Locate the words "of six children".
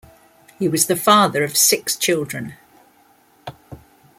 1.43-2.55